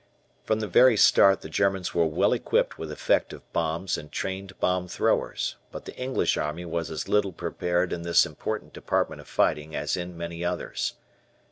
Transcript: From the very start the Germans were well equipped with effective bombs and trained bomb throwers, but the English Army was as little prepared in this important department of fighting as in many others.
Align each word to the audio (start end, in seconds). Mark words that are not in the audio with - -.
From 0.45 0.61
the 0.61 0.67
very 0.67 0.97
start 0.97 1.41
the 1.41 1.47
Germans 1.47 1.93
were 1.93 2.07
well 2.07 2.33
equipped 2.33 2.79
with 2.79 2.91
effective 2.91 3.43
bombs 3.53 3.99
and 3.99 4.11
trained 4.11 4.59
bomb 4.59 4.87
throwers, 4.87 5.57
but 5.71 5.85
the 5.85 5.95
English 5.95 6.37
Army 6.37 6.65
was 6.65 6.89
as 6.89 7.07
little 7.07 7.31
prepared 7.33 7.93
in 7.93 8.01
this 8.01 8.25
important 8.25 8.73
department 8.73 9.21
of 9.21 9.27
fighting 9.27 9.75
as 9.75 9.95
in 9.95 10.17
many 10.17 10.43
others. 10.43 10.95